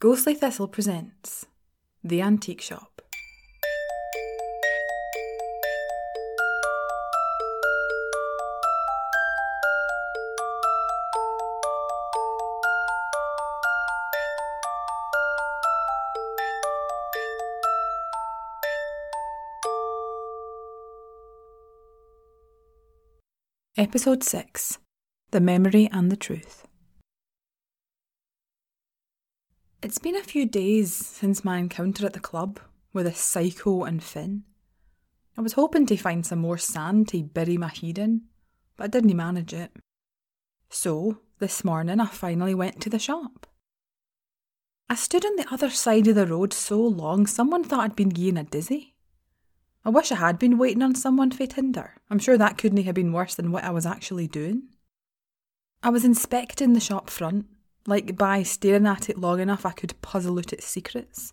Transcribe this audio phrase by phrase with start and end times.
[0.00, 1.46] Ghostly Thistle presents
[2.04, 3.02] The Antique Shop.
[23.76, 24.78] Episode 6
[25.32, 26.67] The Memory and the Truth.
[29.80, 32.58] It's been a few days since my encounter at the club
[32.92, 34.42] with a psycho and Finn.
[35.36, 38.22] I was hoping to find some more sand to bury my head in,
[38.76, 39.70] but I didn't manage it.
[40.68, 43.46] So, this morning I finally went to the shop.
[44.90, 48.08] I stood on the other side of the road so long someone thought I'd been
[48.08, 48.96] giving a dizzy.
[49.84, 51.94] I wish I had been waiting on someone for Tinder.
[52.10, 54.70] I'm sure that couldn't have been worse than what I was actually doing.
[55.84, 57.46] I was inspecting the shop front,
[57.88, 61.32] like by staring at it long enough I could puzzle out its secrets.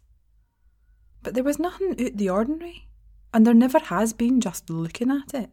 [1.22, 2.88] But there was nothing out the ordinary,
[3.34, 5.50] and there never has been just looking at it.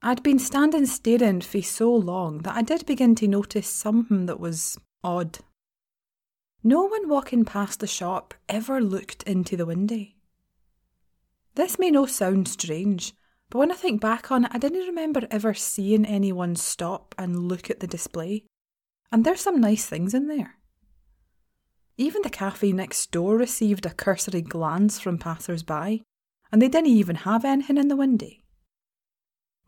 [0.00, 4.40] I'd been standing staring for so long that I did begin to notice something that
[4.40, 5.40] was odd.
[6.64, 10.06] No one walking past the shop ever looked into the window.
[11.56, 13.12] This may no sound strange,
[13.50, 17.48] but when I think back on it, I didn't remember ever seeing anyone stop and
[17.48, 18.44] look at the display.
[19.10, 20.54] And there's some nice things in there.
[21.96, 26.02] Even the cafe next door received a cursory glance from passers by,
[26.52, 28.30] and they didn't even have anything in the window.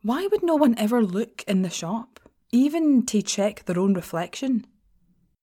[0.02, 2.20] Why would no one ever look in the shop,
[2.52, 4.66] even to check their own reflection?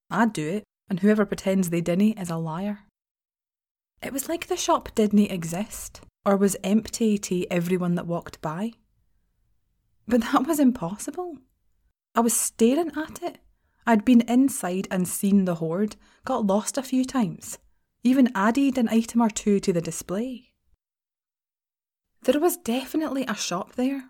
[0.10, 2.80] I'd do it, and whoever pretends they didn't is a liar.
[4.02, 8.74] It was like the shop didn't exist or was empty to everyone that walked by.
[10.08, 11.38] But that was impossible.
[12.16, 13.40] I was staring at it.
[13.90, 17.58] I'd been inside and seen the hoard, got lost a few times,
[18.04, 20.52] even added an item or two to the display.
[22.24, 24.10] There was definitely a shop there.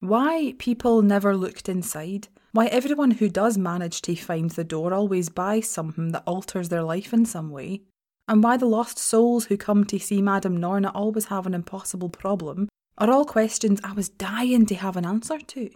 [0.00, 5.28] Why people never looked inside, why everyone who does manage to find the door always
[5.28, 7.82] buys something that alters their life in some way,
[8.26, 12.08] and why the lost souls who come to see Madame Norna always have an impossible
[12.08, 15.70] problem are all questions I was dying to have an answer to.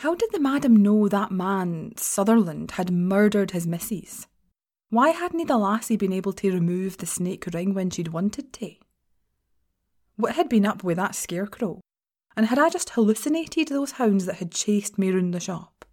[0.00, 4.26] How did the madam know that man, Sutherland, had murdered his missus?
[4.88, 8.76] Why hadn't the lassie been able to remove the snake ring when she'd wanted to?
[10.16, 11.82] What had been up with that scarecrow?
[12.34, 15.84] And had I just hallucinated those hounds that had chased me round the shop?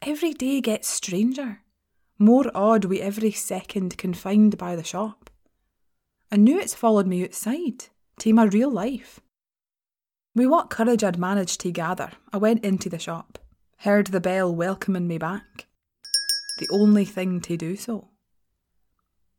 [0.00, 1.62] Every day gets stranger
[2.16, 5.30] more odd we every second confined by the shop.
[6.30, 7.86] I knew it's followed me outside,
[8.20, 9.18] to my real life.
[10.34, 13.38] With what courage I'd managed to gather, I went into the shop,
[13.78, 15.66] heard the bell welcoming me back.
[16.58, 18.08] The only thing to do so.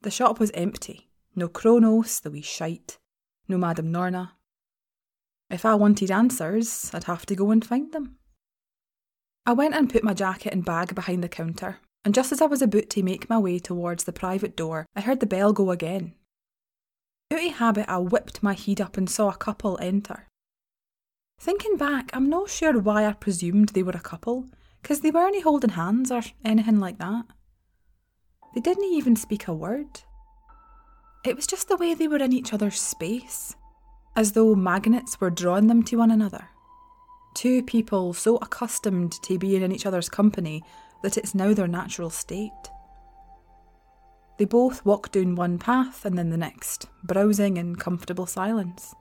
[0.01, 1.09] The shop was empty.
[1.35, 2.97] No Kronos, the wee shite.
[3.47, 4.33] No Madame Norna.
[5.49, 8.17] If I wanted answers, I'd have to go and find them.
[9.45, 12.45] I went and put my jacket and bag behind the counter and just as I
[12.45, 15.71] was about to make my way towards the private door, I heard the bell go
[15.71, 16.13] again.
[17.33, 20.27] Out of habit, I whipped my head up and saw a couple enter.
[21.39, 24.45] Thinking back, I'm not sure why I presumed they were a couple,
[24.81, 27.25] because they weren't holding hands or anything like that.
[28.53, 30.01] They didn't even speak a word.
[31.25, 33.55] It was just the way they were in each other's space,
[34.15, 36.47] as though magnets were drawing them to one another.
[37.33, 40.63] Two people so accustomed to being in each other's company
[41.03, 42.51] that it's now their natural state.
[44.37, 48.95] They both walked down one path and then the next, browsing in comfortable silence.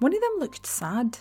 [0.00, 1.18] One of them looked sad.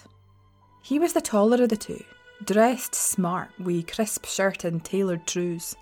[0.81, 2.03] He was the taller of the two,
[2.43, 5.75] dressed smart with crisp shirt and tailored trews.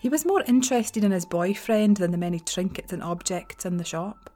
[0.00, 3.84] He was more interested in his boyfriend than the many trinkets and objects in the
[3.84, 4.30] shop.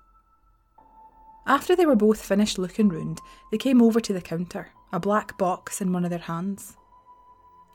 [1.46, 5.38] After they were both finished looking round, they came over to the counter, a black
[5.38, 6.76] box in one of their hands.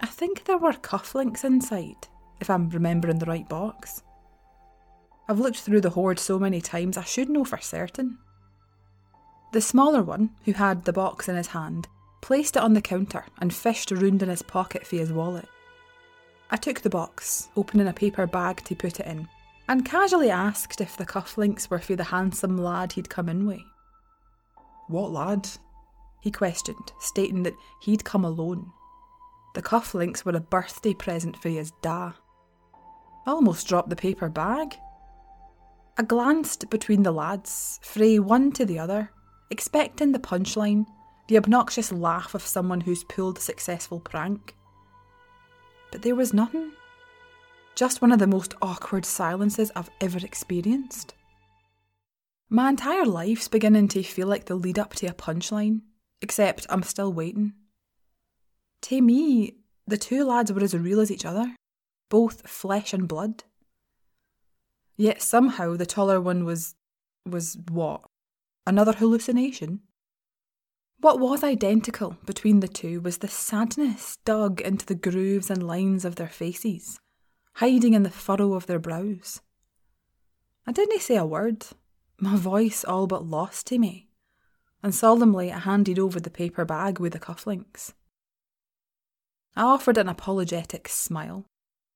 [0.02, 2.08] I think there were cufflinks inside,
[2.40, 4.04] if I'm remembering the right box.
[5.28, 8.18] I've looked through the hoard so many times I should know for certain.
[9.52, 11.88] The smaller one, who had the box in his hand,
[12.22, 15.48] placed it on the counter and fished around in his pocket for his wallet.
[16.52, 19.28] I took the box, opening a paper bag to put it in,
[19.68, 23.62] and casually asked if the cufflinks were for the handsome lad he'd come in with.
[24.88, 25.48] What lad?
[26.22, 28.72] He questioned, stating that he'd come alone
[29.54, 32.14] the cufflinks were a birthday present for his da.
[33.26, 34.76] I almost dropped the paper bag.
[35.98, 39.12] I glanced between the lads, frae one to the other,
[39.50, 40.86] expecting the punchline,
[41.28, 44.56] the obnoxious laugh of someone who's pulled a successful prank.
[45.92, 46.72] But there was nothing.
[47.76, 51.14] Just one of the most awkward silences I've ever experienced.
[52.50, 55.82] My entire life's beginning to feel like the lead up to a punchline,
[56.22, 57.54] except I'm still waiting.
[58.84, 59.56] To me,
[59.88, 61.56] the two lads were as real as each other,
[62.10, 63.44] both flesh and blood.
[64.98, 66.76] Yet somehow the taller one was.
[67.26, 68.02] was what?
[68.66, 69.82] Another hallucination?
[71.02, 76.04] What was identical between the two was the sadness dug into the grooves and lines
[76.04, 77.00] of their faces,
[77.56, 79.42] hiding in the furrow of their brows.
[80.68, 81.66] I didn't say a word,
[82.20, 84.10] my voice all but lost to me,
[84.84, 87.94] and solemnly I handed over the paper bag with the cufflinks.
[89.56, 91.46] I offered an apologetic smile,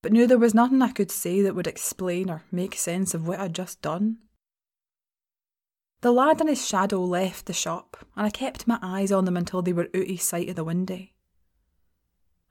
[0.01, 3.27] but knew there was nothing I could say that would explain or make sense of
[3.27, 4.19] what I'd just done.
[6.03, 9.37] The lad and his shadow left the shop, and I kept my eyes on them
[9.37, 11.07] until they were out of sight of the window.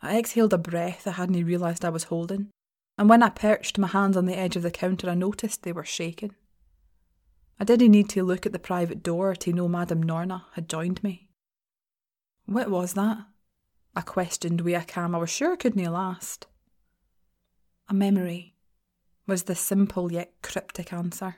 [0.00, 2.49] I exhaled a breath I hadn't realised I was holding,
[2.96, 5.72] and when I perched my hands on the edge of the counter, I noticed they
[5.72, 6.34] were shaking.
[7.60, 11.05] I didn't need to look at the private door to know Madame Norna had joined
[11.05, 11.28] me.
[12.46, 13.19] What was that?
[13.94, 16.46] I questioned with a I was sure couldn't last.
[17.90, 18.56] A memory,
[19.26, 21.37] was the simple yet cryptic answer.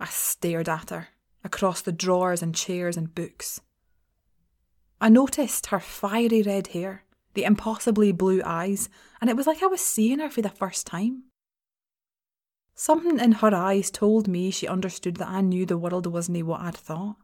[0.00, 1.08] I stared at her,
[1.44, 3.60] across the drawers and chairs and books.
[5.00, 7.04] I noticed her fiery red hair,
[7.34, 8.88] the impossibly blue eyes,
[9.20, 11.24] and it was like I was seeing her for the first time.
[12.74, 16.62] Something in her eyes told me she understood that I knew the world wasn't what
[16.62, 17.16] I'd thought.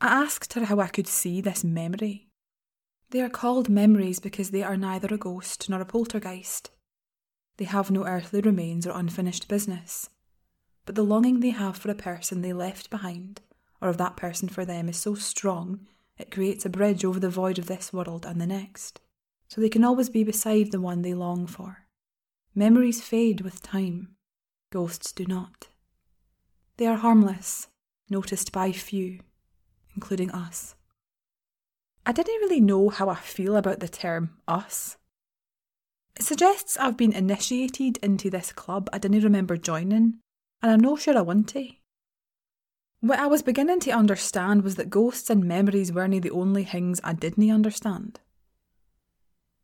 [0.00, 2.28] I asked her how I could see this memory,
[3.10, 6.70] they are called memories because they are neither a ghost nor a poltergeist.
[7.56, 10.10] They have no earthly remains or unfinished business.
[10.88, 13.42] But the longing they have for a person they left behind,
[13.78, 15.86] or of that person for them, is so strong
[16.16, 18.98] it creates a bridge over the void of this world and the next.
[19.48, 21.84] So they can always be beside the one they long for.
[22.54, 24.16] Memories fade with time,
[24.70, 25.68] ghosts do not.
[26.78, 27.66] They are harmless,
[28.08, 29.20] noticed by few,
[29.94, 30.74] including us.
[32.06, 34.96] I didn't really know how I feel about the term us.
[36.16, 40.20] It suggests I've been initiated into this club I didn't remember joining,
[40.62, 41.68] and I'm not sure I want to.
[43.00, 47.00] What I was beginning to understand was that ghosts and memories weren't the only things
[47.04, 48.20] I didn't understand.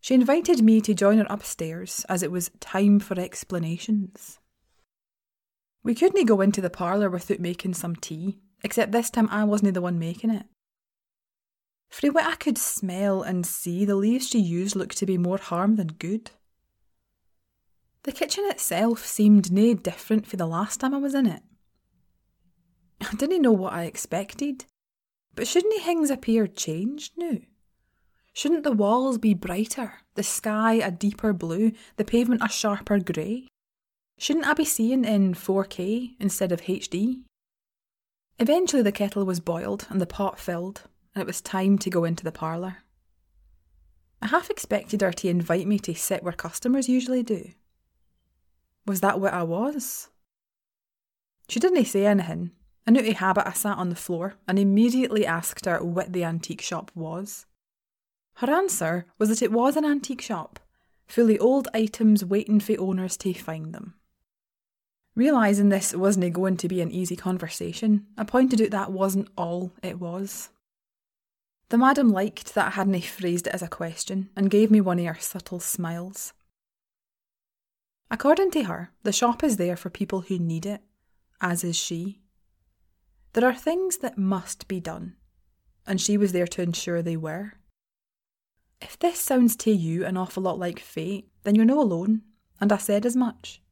[0.01, 4.39] She invited me to join her upstairs as it was time for explanations.
[5.83, 9.75] We couldn't go into the parlour without making some tea, except this time I wasn't
[9.75, 10.47] the one making it.
[11.91, 15.39] Frae what I could smell and see, the leaves she used looked to be more
[15.39, 16.31] harm than good.
[18.05, 21.43] The kitchen itself seemed nae different from the last time I was in it.
[23.01, 24.67] I didn't know what I expected,
[25.35, 27.39] but shouldn't things appear changed now?
[28.35, 33.49] Shouldn't the walls be brighter, the sky a deeper blue, the pavement a sharper grey?
[34.19, 37.23] Shouldn't I be seeing in 4K instead of HD?
[38.39, 40.83] Eventually, the kettle was boiled and the pot filled,
[41.15, 42.79] and it was time to go into the parlour.
[44.21, 47.53] I half expected her to invite me to sit where customers usually do.
[48.87, 50.09] Was that what I was?
[51.49, 52.51] She didn't say anything.
[52.87, 56.61] I knew habit I sat on the floor and immediately asked her what the antique
[56.61, 57.47] shop was.
[58.35, 60.61] Her answer was that it was an antique shop,
[61.07, 63.95] full of old items waiting for owners to find them.
[65.15, 69.73] Realising this wasn't going to be an easy conversation, I pointed out that wasn't all
[69.83, 70.51] it was.
[71.69, 74.99] The madam liked that I hadn't phrased it as a question and gave me one
[74.99, 76.33] of her subtle smiles.
[78.11, 80.83] According to her, the shop is there for people who need it,
[81.41, 82.21] as is she.
[83.33, 85.17] There are things that must be done,
[85.87, 87.55] and she was there to ensure they were.
[88.81, 92.23] If this sounds to you an awful lot like fate, then you're no alone,
[92.61, 93.63] and I said as much.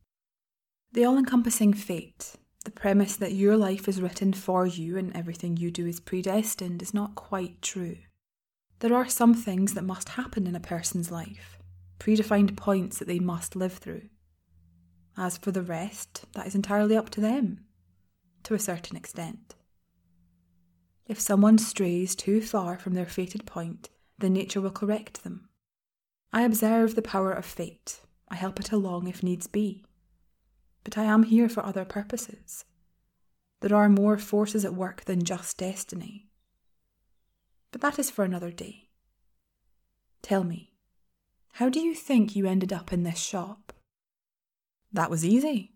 [0.93, 5.57] The all encompassing fate the premise that your life is written for you and everything
[5.57, 7.97] you do is predestined is not quite true.
[8.79, 11.59] There are some things that must happen in a person's life,
[11.99, 14.09] predefined points that they must live through.
[15.16, 17.64] As for the rest, that is entirely up to them,
[18.45, 19.54] to a certain extent.
[21.07, 25.49] If someone strays too far from their fated point, then nature will correct them.
[26.33, 28.00] I observe the power of fate.
[28.28, 29.85] I help it along if needs be
[30.85, 32.64] but I am here for other purposes.
[33.61, 36.28] There are more forces at work than just destiny.
[37.71, 38.88] But that is for another day.
[40.21, 40.73] Tell me,
[41.54, 43.73] how do you think you ended up in this shop?
[44.92, 45.72] That was easy.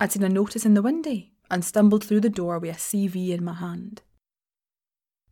[0.00, 3.30] I'd seen a notice in the window and stumbled through the door with a CV
[3.30, 4.02] in my hand.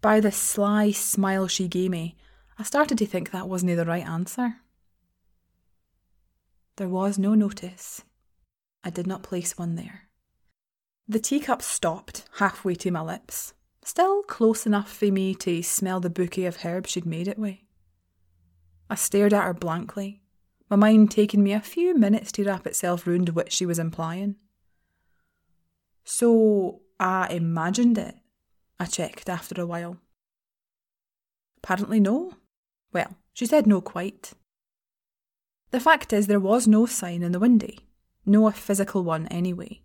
[0.01, 2.17] By the sly smile she gave me,
[2.59, 4.57] I started to think that wasn't the right answer.
[6.77, 8.03] There was no notice.
[8.85, 10.03] I did not place one there.
[11.09, 13.55] The teacup stopped halfway to my lips,
[13.85, 17.59] still close enough for me to smell the bouquet of herbs she'd made it with.
[18.91, 20.23] I stared at her blankly,
[20.69, 24.37] my mind taking me a few minutes to wrap itself round what she was implying.
[26.05, 28.17] So I imagined it,
[28.79, 29.99] I checked after a while.
[31.59, 32.33] Apparently, no.
[32.93, 34.33] Well, she said no quite.
[35.71, 37.73] The fact is, there was no sign in the window,
[38.25, 39.83] no physical one anyway.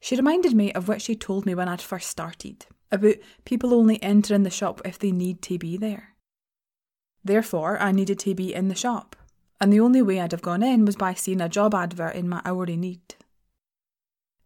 [0.00, 4.02] She reminded me of what she told me when I'd first started about people only
[4.02, 6.14] entering the shop if they need to be there.
[7.24, 9.16] Therefore, I needed to be in the shop,
[9.60, 12.28] and the only way I'd have gone in was by seeing a job advert in
[12.28, 13.16] my hourly need.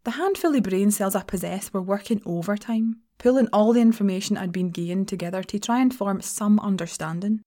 [0.04, 4.52] The handful of brain cells I possess were working overtime, pulling all the information I'd
[4.52, 7.42] been gained together to try and form some understanding.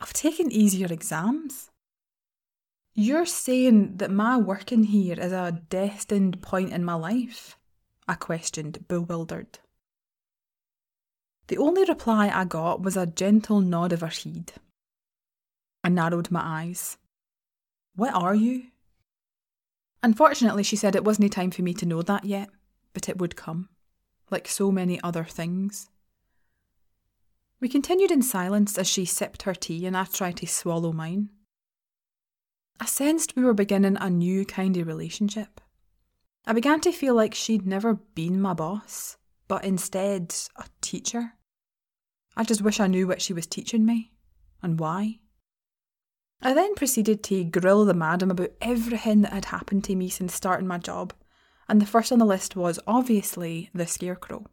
[0.00, 1.70] I've taken easier exams.
[2.94, 7.56] You're saying that my working here is a destined point in my life?
[8.08, 9.58] I questioned, bewildered.
[11.48, 14.54] The only reply I got was a gentle nod of her head.
[15.86, 16.98] I narrowed my eyes.
[17.94, 18.64] What are you?
[20.02, 22.48] Unfortunately, she said it wasn't time for me to know that yet,
[22.92, 23.68] but it would come,
[24.28, 25.88] like so many other things.
[27.60, 31.28] We continued in silence as she sipped her tea and I tried to swallow mine.
[32.80, 35.60] I sensed we were beginning a new kind of relationship.
[36.44, 41.34] I began to feel like she'd never been my boss, but instead a teacher.
[42.36, 44.10] I just wish I knew what she was teaching me
[44.64, 45.20] and why.
[46.42, 50.34] I then proceeded to grill the madam about everything that had happened to me since
[50.34, 51.12] starting my job,
[51.68, 54.46] and the first on the list was obviously the scarecrow.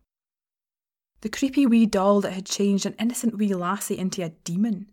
[1.22, 4.88] The creepy wee doll that had changed an innocent wee lassie into a demon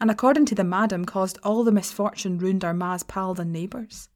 [0.00, 4.08] and according to the madam, caused all the misfortune round our ma's pals and neighbours.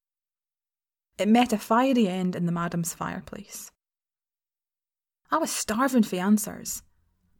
[1.18, 3.70] It met a fiery end in the madam's fireplace.
[5.30, 6.82] I was starving for answers,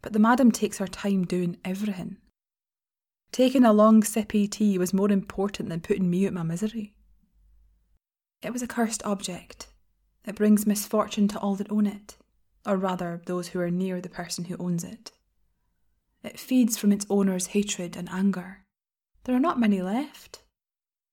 [0.03, 2.19] but the madam takes her time doing everything.
[3.33, 6.95] Taking a long sippy tea was more important than putting me out my misery.
[8.43, 9.69] It was a cursed object.
[10.25, 12.17] It brings misfortune to all that own it,
[12.67, 15.13] or rather, those who are near the person who owns it.
[16.23, 18.65] It feeds from its owner's hatred and anger.
[19.25, 20.43] There are not many left.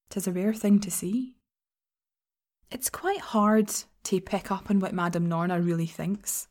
[0.10, 1.36] Tis a rare thing to see.
[2.72, 3.72] It's quite hard
[4.06, 6.48] to pick up on what Madame Norna really thinks.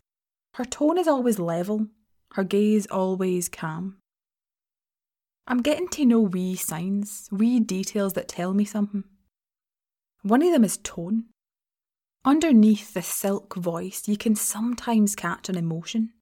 [0.55, 1.89] Her tone is always level,
[2.33, 3.97] her gaze always calm.
[5.47, 9.05] I'm getting to know wee signs, wee details that tell me something.
[10.23, 11.25] One of them is tone.
[12.25, 16.15] Underneath the silk voice, you can sometimes catch an emotion.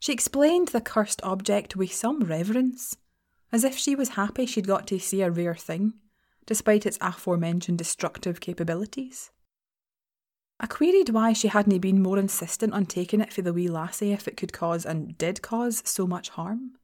[0.00, 2.96] She explained the cursed object with some reverence,
[3.52, 5.92] as if she was happy she'd got to see a rare thing,
[6.46, 9.30] despite its aforementioned destructive capabilities.
[10.58, 14.12] I queried why she hadn't been more insistent on taking it for the wee lassie
[14.12, 16.78] if it could cause, and did cause, so much harm.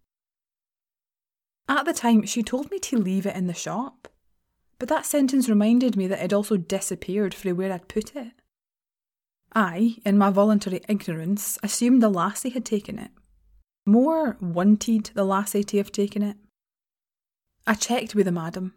[1.70, 4.08] At the time, she told me to leave it in the shop,
[4.80, 8.32] but that sentence reminded me that it also disappeared from where I'd put it.
[9.54, 13.12] I, in my voluntary ignorance, assumed the lassie had taken it.
[13.86, 16.36] More wanted the lassie to have taken it.
[17.68, 18.74] I checked with the madam,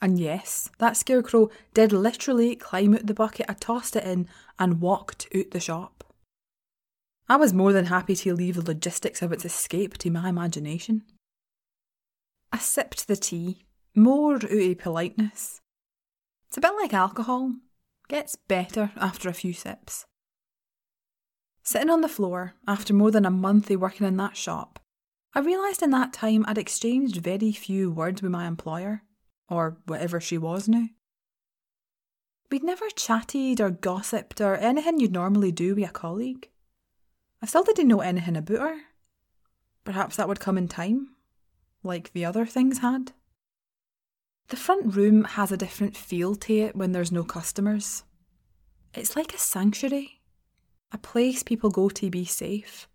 [0.00, 4.80] and yes, that scarecrow did literally climb out the bucket I tossed it in and
[4.80, 6.04] walked out the shop.
[7.28, 11.02] I was more than happy to leave the logistics of its escape to my imagination.
[12.56, 15.60] I sipped the tea, more out politeness.
[16.48, 17.52] It's a bit like alcohol,
[18.08, 20.06] gets better after a few sips.
[21.62, 24.80] Sitting on the floor, after more than a month of working in that shop,
[25.34, 29.02] I realised in that time I'd exchanged very few words with my employer,
[29.50, 30.86] or whatever she was now.
[32.50, 36.48] We'd never chatted or gossiped or anything you'd normally do with a colleague.
[37.42, 38.80] I still didn't know anything about her.
[39.84, 41.15] Perhaps that would come in time,
[41.86, 43.12] like the other things had.
[44.48, 48.04] The front room has a different feel to it when there's no customers.
[48.94, 50.16] It's like a sanctuary
[50.92, 52.88] a place people go to be safe.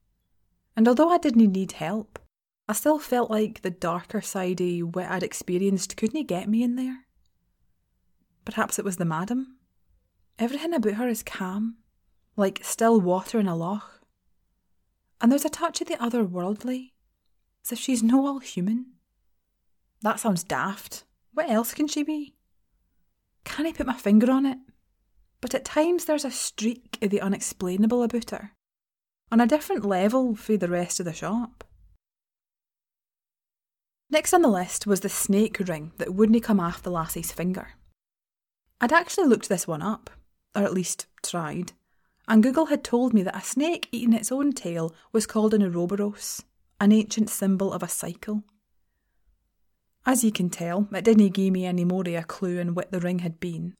[0.75, 2.19] And although I didn't need help,
[2.67, 6.75] I still felt like the darker side of what I'd experienced couldn't get me in
[6.75, 7.05] there.
[8.45, 9.57] Perhaps it was the madam.
[10.39, 11.77] Everything about her is calm,
[12.36, 14.01] like still water in a loch.
[15.19, 16.93] And there's a touch of the otherworldly,
[17.65, 18.88] as if she's no all human.
[20.01, 21.03] That sounds daft.
[21.34, 22.36] What else can she be?
[23.44, 24.58] Can I put my finger on it?
[25.41, 28.51] but at times there's a streak of the unexplainable about her,
[29.32, 31.63] on a different level for the rest of the shop.
[34.10, 37.70] Next on the list was the snake ring that wouldn't come off the lassie's finger.
[38.80, 40.10] I'd actually looked this one up,
[40.56, 41.72] or at least tried,
[42.27, 45.63] and Google had told me that a snake eating its own tail was called an
[45.63, 46.44] Ouroboros,
[46.81, 48.43] an ancient symbol of a cycle.
[50.03, 52.91] As you can tell, it didn't give me any more of a clue in what
[52.91, 53.75] the ring had been.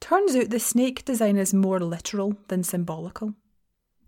[0.00, 3.34] Turns out the snake design is more literal than symbolical.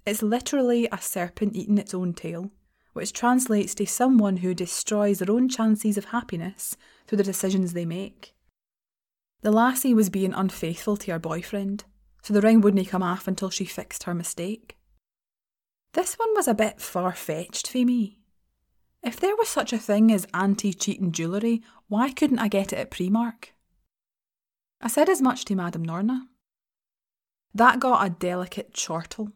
[0.06, 2.50] It's literally a serpent eating its own tail,
[2.94, 7.84] which translates to someone who destroys their own chances of happiness through the decisions they
[7.84, 8.34] make.
[9.42, 11.84] The lassie was being unfaithful to her boyfriend,
[12.22, 14.77] so the ring wouldn't come off until she fixed her mistake.
[15.92, 18.18] This one was a bit far fetched for me.
[19.02, 22.78] If there was such a thing as anti cheating jewellery, why couldn't I get it
[22.78, 23.50] at Primark?
[24.80, 26.28] I said as much to Madame Norna.
[27.54, 29.32] That got a delicate chortle.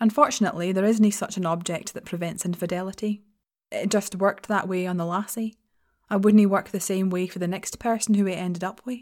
[0.00, 3.22] Unfortunately, there isn't such an object that prevents infidelity.
[3.70, 5.56] It just worked that way on the lassie.
[6.10, 9.00] I wouldn't work the same way for the next person who it ended up with.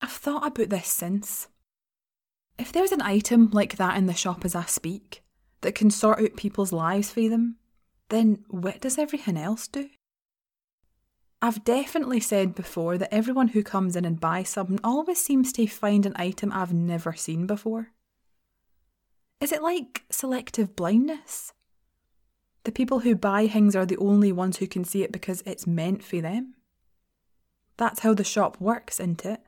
[0.00, 1.48] I've thought about this since.
[2.62, 5.24] If there's an item like that in the shop as I speak,
[5.62, 7.56] that can sort out people's lives for them,
[8.08, 9.88] then what does everything else do?
[11.42, 15.66] I've definitely said before that everyone who comes in and buys something always seems to
[15.66, 17.88] find an item I've never seen before.
[19.40, 21.52] Is it like selective blindness?
[22.62, 25.66] The people who buy things are the only ones who can see it because it's
[25.66, 26.54] meant for them.
[27.76, 29.40] That's how the shop works, isn't it?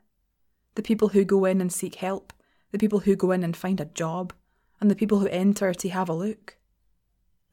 [0.75, 2.33] The people who go in and seek help,
[2.75, 4.33] the people who go in and find a job,
[4.81, 6.57] and the people who enter to have a look.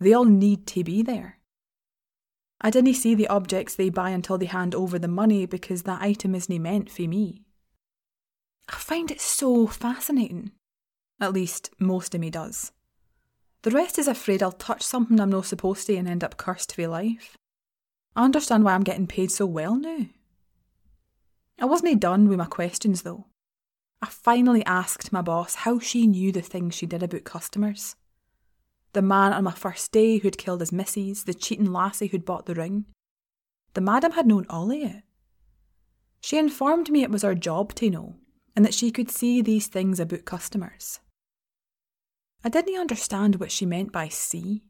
[0.01, 1.39] They all need to be there.
[2.61, 6.03] I didn't see the objects they buy until they hand over the money because that
[6.03, 7.45] item isn't meant for me.
[8.69, 10.51] I find it so fascinating.
[11.21, 12.73] At least, most of me does.
[13.63, 16.75] The rest is afraid I'll touch something I'm not supposed to and end up cursed
[16.75, 17.37] for life.
[18.17, 20.07] I understand why I'm getting paid so well now.
[21.61, 23.27] I wasn't done with my questions though.
[24.03, 27.95] I finally asked my boss how she knew the things she did about customers.
[28.95, 32.47] The man on my first day who'd killed his missus, the cheating lassie who'd bought
[32.47, 32.87] the ring.
[33.75, 35.05] The madam had known all of it.
[36.21, 38.17] She informed me it was her job to know,
[38.57, 40.99] and that she could see these things about customers.
[42.45, 44.65] I didn't understand what she meant by see.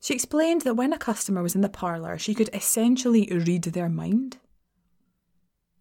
[0.00, 3.88] She explained that when a customer was in the parlour, she could essentially read their
[3.88, 4.38] mind.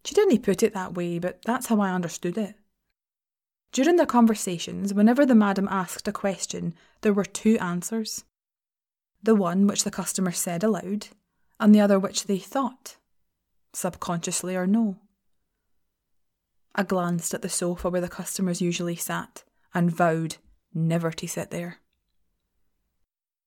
[0.09, 2.55] She didn't put it that way, but that's how I understood it.
[3.71, 8.23] During their conversations, whenever the madam asked a question, there were two answers
[9.21, 11.09] the one which the customer said aloud,
[11.59, 12.97] and the other which they thought,
[13.71, 14.97] subconsciously or no.
[16.73, 19.43] I glanced at the sofa where the customers usually sat
[19.75, 20.37] and vowed
[20.73, 21.81] never to sit there.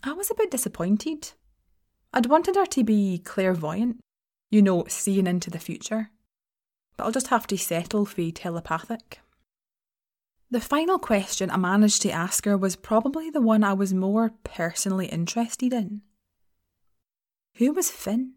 [0.04, 1.32] I was a bit disappointed.
[2.12, 3.98] I'd wanted her to be clairvoyant,
[4.48, 6.12] you know, seeing into the future.
[7.02, 9.18] But I'll just have to settle for telepathic.
[10.52, 14.34] The final question I managed to ask her was probably the one I was more
[14.44, 16.02] personally interested in.
[17.56, 18.34] Who was Finn?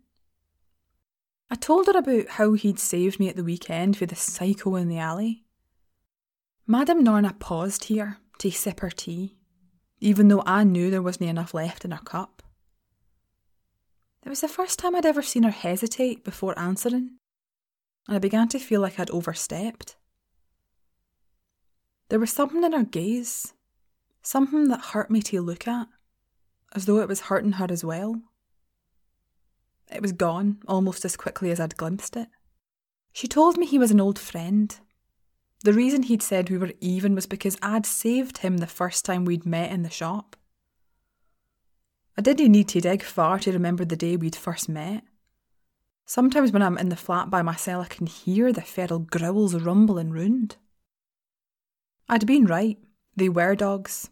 [1.47, 4.89] I told her about how he'd saved me at the weekend for the psycho in
[4.89, 5.45] the alley.
[6.65, 9.35] Madame Norna paused here to sip her tea,
[9.99, 12.41] even though I knew there wasn't enough left in her cup.
[14.25, 17.19] It was the first time I'd ever seen her hesitate before answering,
[18.07, 19.95] and I began to feel like I'd overstepped.
[22.09, 23.53] There was something in her gaze,
[24.21, 25.87] something that hurt me to look at,
[26.75, 28.21] as though it was hurting her as well.
[29.91, 32.27] It was gone almost as quickly as I'd glimpsed it.
[33.13, 34.77] She told me he was an old friend,
[35.65, 39.25] the reason he'd said we were even was because I'd saved him the first time
[39.25, 40.35] we'd met in the shop.
[42.15, 45.03] I didn't need to dig far to remember the day we'd first met.
[46.05, 50.11] Sometimes when I'm in the flat by myself, I can hear the feral growls rumbling
[50.11, 50.57] round.
[52.07, 52.77] I'd been right,
[53.15, 54.11] they were dogs.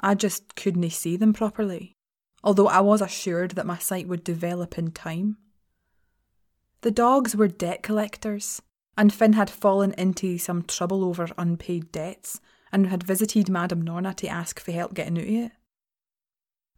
[0.00, 1.96] I just couldn't see them properly,
[2.42, 5.36] although I was assured that my sight would develop in time.
[6.80, 8.60] The dogs were debt collectors,
[8.98, 12.40] and Finn had fallen into some trouble over unpaid debts
[12.72, 15.52] and had visited Madame Norna to ask for help getting out of it.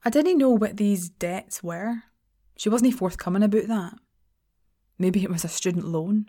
[0.05, 2.03] I didn't know what these debts were.
[2.59, 3.95] She wasn't forthcoming about that.
[4.99, 6.27] Maybe it was a student loan.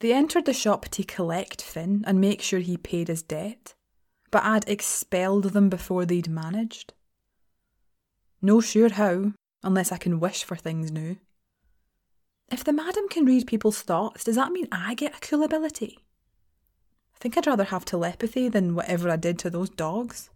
[0.00, 3.74] They entered the shop to collect Finn and make sure he paid his debt,
[4.30, 6.94] but I'd expelled them before they'd managed.
[8.40, 9.32] No sure how,
[9.62, 11.16] unless I can wish for things new.
[12.50, 15.98] If the madam can read people's thoughts, does that mean I get a cool ability?
[17.14, 20.30] I think I'd rather have telepathy than whatever I did to those dogs.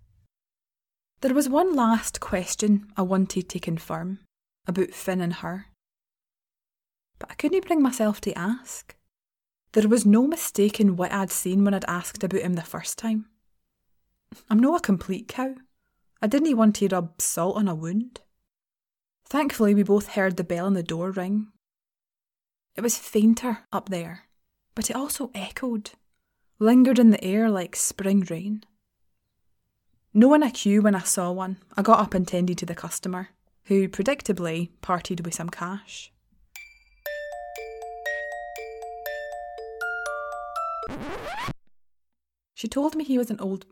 [1.20, 4.18] There was one last question I wanted to confirm
[4.66, 5.66] about Finn and her.
[7.22, 8.96] But I couldn't bring myself to ask.
[9.74, 13.26] There was no mistaking what I'd seen when I'd asked about him the first time.
[14.50, 15.54] I'm no a complete cow.
[16.20, 18.22] I didn't want to rub salt on a wound.
[19.24, 21.52] Thankfully, we both heard the bell on the door ring.
[22.74, 24.24] It was fainter up there,
[24.74, 25.92] but it also echoed,
[26.58, 28.64] lingered in the air like spring rain.
[30.12, 33.28] Knowing a cue when I saw one, I got up and tended to the customer,
[33.66, 36.12] who predictably parted with some cash.
[42.54, 43.66] She told me he was an old.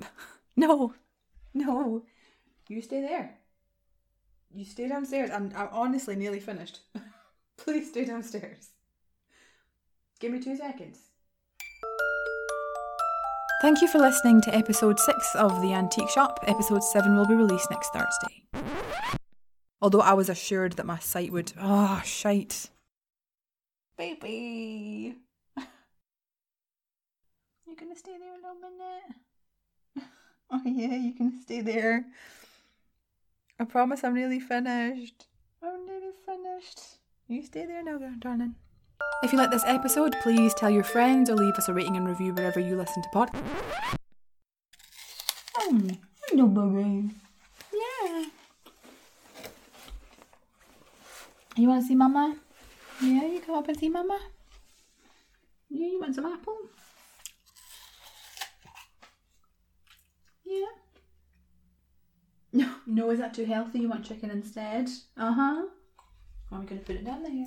[0.56, 0.94] no,
[1.54, 2.02] no,
[2.68, 3.38] you stay there.
[4.52, 5.30] You stay downstairs.
[5.30, 6.80] I'm, I'm honestly nearly finished.
[7.56, 8.70] Please stay downstairs.
[10.20, 10.98] Give me two seconds.
[13.60, 16.38] Thank you for listening to episode 6 of The Antique Shop.
[16.46, 18.44] Episode 7 will be released next Thursday.
[19.80, 21.52] Although I was assured that my sight would.
[21.60, 22.70] Oh, shite.
[23.96, 25.16] Baby!
[27.78, 30.08] Gonna stay there a little minute?
[30.50, 32.06] Oh, yeah, you can stay there.
[33.60, 35.26] I promise I'm nearly finished.
[35.62, 36.80] I'm nearly finished.
[37.28, 38.54] You stay there now, darling.
[39.22, 42.08] If you like this episode, please tell your friends or leave us a rating and
[42.08, 43.30] review wherever you listen to pod.
[45.58, 45.80] Oh,
[46.28, 47.10] hello, baby.
[47.72, 48.24] Yeah.
[51.56, 52.36] You want to see Mama?
[53.02, 54.18] Yeah, you come up and see Mama.
[55.68, 56.56] Yeah, you want some apple?
[60.48, 60.64] Yeah.
[62.54, 63.80] No, no, is that too healthy?
[63.80, 64.88] You want chicken instead?
[65.16, 65.66] Uh huh.
[66.50, 67.46] I'm gonna put it down there.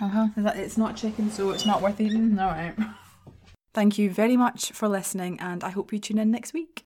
[0.00, 0.28] Uh huh.
[0.36, 2.38] It's not chicken, so it's not worth eating.
[2.38, 2.74] All right.
[3.74, 6.82] Thank you very much for listening, and I hope you tune in next week.